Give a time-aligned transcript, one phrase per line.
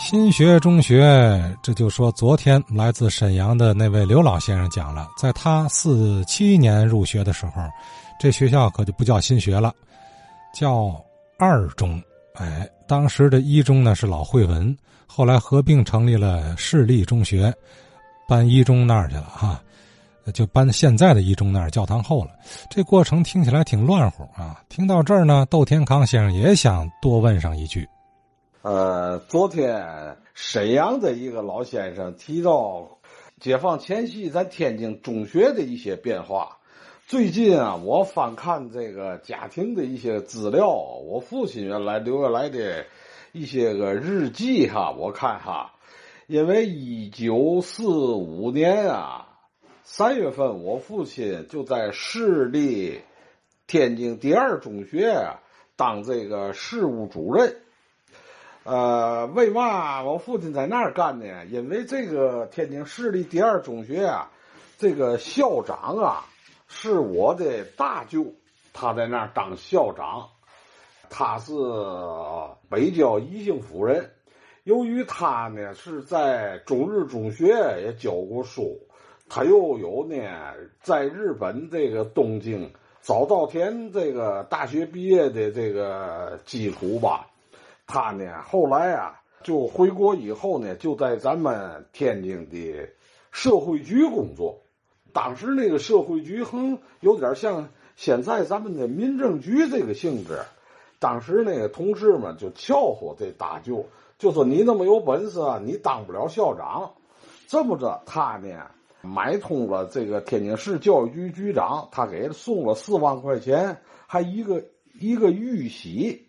[0.00, 7.62] 新学中学，这就说昨天来自沈阳的那位刘老先生讲了，在他四七年入学的时候，
[8.18, 9.74] 这学校可就不叫新学了，
[10.54, 10.98] 叫
[11.38, 12.02] 二中。
[12.36, 14.74] 哎，当时的一中呢是老汇文，
[15.06, 17.54] 后来合并成立了市立中学，
[18.26, 19.62] 搬一中那儿去了哈，
[20.32, 22.30] 就搬现在的一中那儿教堂后了。
[22.70, 24.62] 这过程听起来挺乱乎啊！
[24.70, 27.86] 听到这儿呢，窦天康先生也想多问上一句。
[28.62, 32.98] 呃，昨天沈阳的一个老先生提到，
[33.40, 36.58] 解放前夕咱天津中学的一些变化。
[37.06, 42.84] 最近啊，我翻看这个家庭的一些资料，我父亲原来留下来的
[43.32, 45.72] 一些个日记哈，我看哈，
[46.26, 49.26] 因为一九四五年啊
[49.84, 53.00] 三月份，我父亲就在市立
[53.66, 55.16] 天津第二中学
[55.76, 57.56] 当这个事务主任。
[58.70, 61.44] 呃，为嘛我父亲在那儿干呢？
[61.46, 64.30] 因为这个天津市立第二中学啊，
[64.78, 66.24] 这个校长啊
[66.68, 68.32] 是我的大舅，
[68.72, 70.28] 他在那儿当校长，
[71.08, 71.52] 他是
[72.68, 74.08] 北郊宜兴夫人。
[74.62, 77.48] 由于他呢是在中日中学
[77.82, 78.78] 也教过书，
[79.28, 80.16] 他又有呢
[80.80, 87.26] 在日本这个东京早稻田这个大学毕业的这个基础吧。
[87.90, 92.88] 他呢，后来啊，就回国以后呢，就在咱们天津的
[93.32, 94.60] 社会局工作。
[95.12, 100.38] 当时那个社会局很有点像现在咱们的民政局这个性质。
[101.00, 103.86] 当时那个同事们就笑话这大舅，
[104.18, 106.92] 就说你那么有本事啊，你当不了校长。
[107.48, 108.70] 这么着，他呢
[109.02, 116.28] 买通了这个天津市教育局局长，他给送了四万块钱，还一个一个玉玺。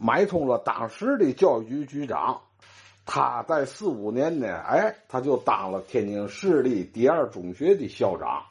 [0.00, 2.40] 买通了当时的教育局局长，
[3.04, 8.42] 他在四五年呢，哎，他就当了天津市立第二中学的校长。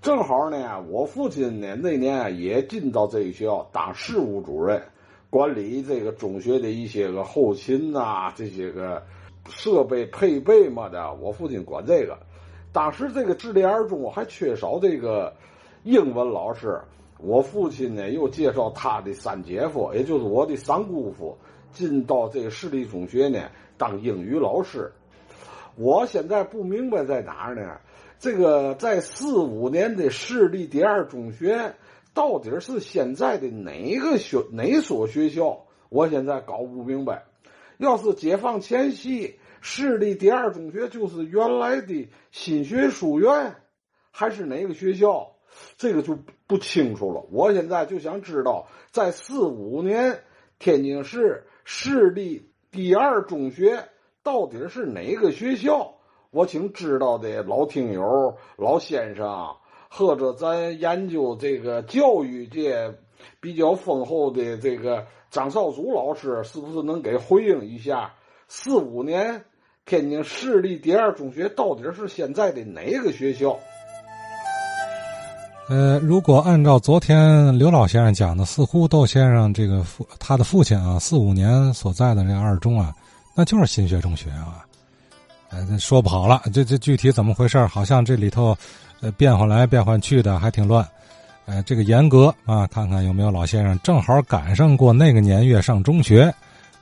[0.00, 4.82] 正好呢，我父亲呢那年也进到这个学校当事务主任，
[5.28, 9.02] 管理这个中学的一些个后勤呐，这些个
[9.48, 11.12] 设备配备嘛的。
[11.14, 12.18] 我父亲管这个。
[12.72, 15.34] 当时这个智联二中还缺少这个
[15.82, 16.80] 英文老师。
[17.22, 21.38] 我父亲呢，又介绍他的三姐夫，也就是我的三姑父，
[21.72, 24.92] 进到这个市立中学呢当英语老师。
[25.76, 27.78] 我现在不明白在哪儿呢？
[28.18, 31.74] 这个在四五年的市立第二中学，
[32.12, 35.64] 到底是现在的哪个学哪所学校？
[35.88, 37.24] 我现在搞不明白。
[37.78, 43.54] 要是解放前夕，市立第二中学就是原来的新学书院，
[44.10, 45.31] 还是哪个学校？
[45.76, 47.24] 这个就不清楚了。
[47.30, 50.22] 我现在就想知道，在四五年
[50.58, 53.88] 天津市市立第二中学
[54.22, 55.94] 到底是哪个学校？
[56.30, 59.56] 我请知道的老听友、老先生，
[59.90, 62.94] 或者咱研究这个教育界
[63.40, 68.14] 比较丰厚的这个张少祖老师，是不是能给回应一下？
[68.48, 69.44] 四五年
[69.84, 73.58] 天津市立第二中学到底是现在的哪个学校？
[75.72, 82.94] 呃，如果按照昨天刘老先生讲的，似乎窦先生这个父他的父亲啊，四五年所在的这二中啊，
[83.34, 84.66] 那就是新学中学啊。
[85.48, 88.54] 呃，说不好了，这这具体怎么回事好像这里头
[89.00, 90.86] 呃变换来变换去的，还挺乱。
[91.46, 96.30] 呃，这个严格啊，看看有没有老先生正好赶上过那个年月上中学，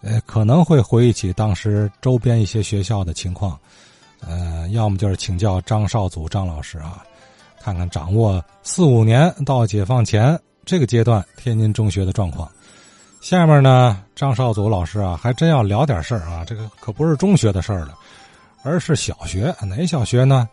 [0.00, 3.54] 呃，可能会回忆起当时周边一些学校的情况。
[4.26, 7.04] 呃，要么就是请教张少祖张老师啊。
[7.60, 12.50] 看看掌握四五年到解放前这个阶段天津中学的状况。
[13.20, 16.44] 下面呢，张少祖老师啊，还真要聊点事儿啊。
[16.46, 17.94] 这个可不是中学的事儿了，
[18.62, 19.54] 而是小学。
[19.62, 20.48] 哪小学呢？